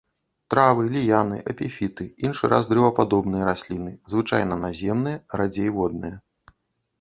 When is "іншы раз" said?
2.25-2.63